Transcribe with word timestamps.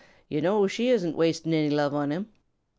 Yo' 0.29 0.39
know 0.39 0.65
she 0.65 0.89
isn't 0.89 1.15
wasting 1.15 1.53
any 1.53 1.69
love 1.69 1.93
on 1.93 2.09
him. 2.11 2.25